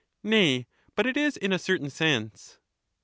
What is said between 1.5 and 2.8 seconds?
a certain sense.